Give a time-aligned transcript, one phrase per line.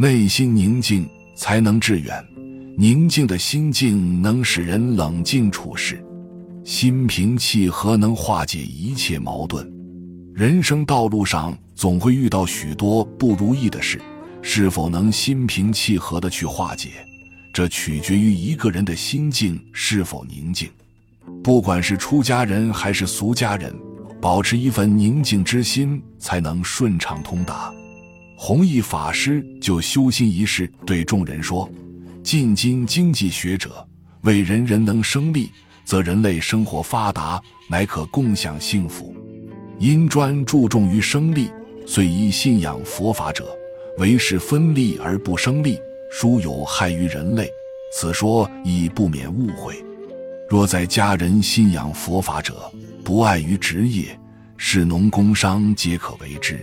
[0.00, 2.24] 内心宁静才能致远，
[2.78, 6.02] 宁静的心境能使人冷静处事，
[6.64, 9.70] 心平气和能化解一切矛盾。
[10.34, 14.00] 人生道路上总会遇到许多不如意的事，
[14.40, 16.92] 是否能心平气和的去化解，
[17.52, 20.70] 这取决于一个人的心境是否宁静。
[21.44, 23.70] 不管是出家人还是俗家人，
[24.18, 27.70] 保持一份宁静之心，才能顺畅通达。
[28.42, 31.70] 弘一法师就修心一事对众人说
[32.24, 33.86] ：“近今经济学者
[34.22, 35.50] 为人人能生利，
[35.84, 39.14] 则人类生活发达，乃可共享幸福。
[39.78, 41.50] 因专注重于生利，
[41.86, 43.54] 遂以信仰佛法者，
[43.98, 45.78] 为是分利而不生利，
[46.10, 47.46] 殊有害于人类。
[47.92, 49.74] 此说亦不免误会。
[50.48, 52.72] 若在家人信仰佛法者，
[53.04, 54.18] 不碍于职业，
[54.56, 56.58] 是农工商皆可为之。”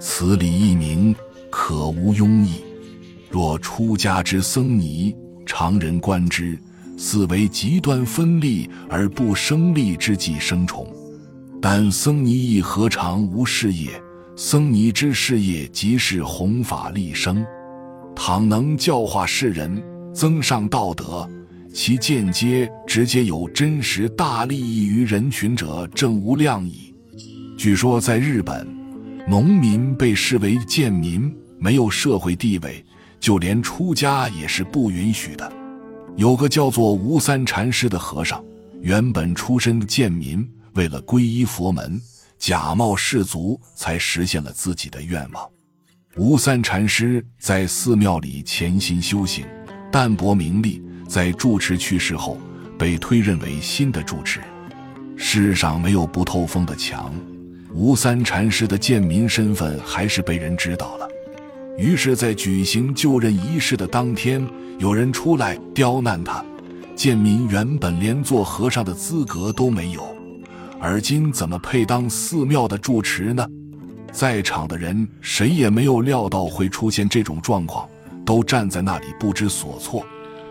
[0.00, 1.14] 此理一明，
[1.50, 2.62] 可无庸议。
[3.30, 6.56] 若出家之僧尼，常人观之，
[6.96, 10.86] 似为极端分利而不生利之计生虫。
[11.60, 13.90] 但僧尼亦何尝无事业？
[14.36, 17.44] 僧尼之事业，即是弘法利生。
[18.14, 19.82] 倘能教化世人，
[20.14, 21.28] 增上道德，
[21.74, 26.94] 其间接、直接有真实大利益于人群者，正无量矣。
[27.56, 28.77] 据说在日本。
[29.28, 32.82] 农民被视为贱民，没有社会地位，
[33.20, 35.52] 就连出家也是不允许的。
[36.16, 38.42] 有个叫做吴三禅师的和尚，
[38.80, 42.00] 原本出身贱民，为了皈依佛门，
[42.38, 45.46] 假冒士族，才实现了自己的愿望。
[46.16, 49.44] 吴三禅师在寺庙里潜心修行，
[49.92, 52.38] 淡泊名利，在住持去世后，
[52.78, 54.40] 被推认为新的住持。
[55.18, 57.12] 世上没有不透风的墙。
[57.72, 61.08] 吴三禅师的贱民身份还是被人知道了，
[61.76, 64.44] 于是，在举行就任仪式的当天，
[64.78, 66.44] 有人出来刁难他。
[66.96, 70.02] 贱民原本连做和尚的资格都没有，
[70.80, 73.46] 而今怎么配当寺庙的住持呢？
[74.10, 77.86] 在场的人谁也没有料到会出现这种状况，
[78.24, 80.04] 都站在那里不知所措。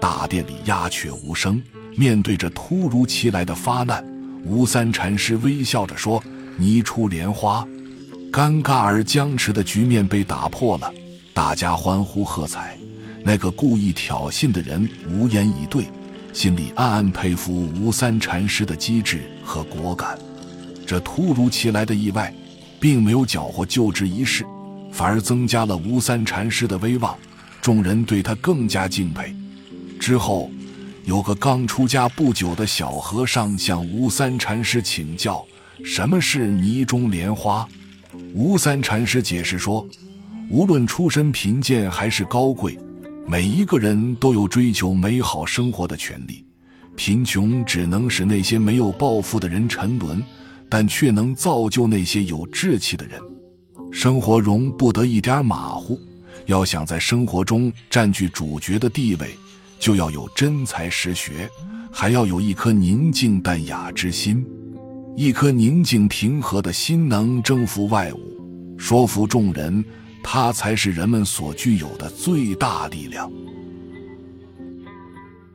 [0.00, 1.62] 大殿里鸦雀无声，
[1.96, 4.04] 面对着突如其来的发难，
[4.44, 6.22] 吴三禅师微笑着说。
[6.56, 7.66] 泥出莲花，
[8.30, 10.92] 尴尬而僵持的局面被打破了，
[11.32, 12.76] 大家欢呼喝彩。
[13.24, 15.86] 那个故意挑衅的人无言以对，
[16.32, 20.18] 心里暗暗佩服吴三禅师的机智和果敢。
[20.86, 22.32] 这突如其来的意外，
[22.78, 24.44] 并没有搅和就职仪式，
[24.92, 27.16] 反而增加了吴三禅师的威望，
[27.62, 29.34] 众人对他更加敬佩。
[29.98, 30.50] 之后，
[31.04, 35.44] 有个刚出家不久的小和尚向吴三禅师请教。
[35.82, 37.66] 什么是泥中莲花？
[38.32, 39.86] 吴三禅师解释说：
[40.48, 42.78] 无论出身贫贱还是高贵，
[43.26, 46.44] 每一个人都有追求美好生活的权利。
[46.94, 50.22] 贫穷只能使那些没有抱负的人沉沦，
[50.68, 53.20] 但却能造就那些有志气的人。
[53.90, 55.98] 生活容不得一点马虎，
[56.46, 59.30] 要想在生活中占据主角的地位，
[59.80, 61.50] 就要有真才实学，
[61.90, 64.46] 还要有一颗宁静淡雅之心。
[65.16, 69.84] 一颗宁静平和的心能征服外物，说服众人，
[70.24, 73.30] 它才是人们所具有的最大力量。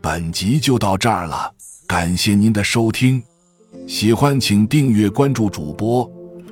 [0.00, 1.52] 本集就到这儿了，
[1.88, 3.20] 感谢您的收听，
[3.86, 6.08] 喜欢请订阅关注主播，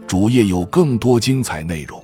[0.06, 2.02] 主页有更多精彩内容。